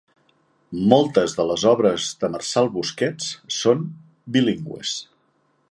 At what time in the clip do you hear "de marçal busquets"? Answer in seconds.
2.23-3.29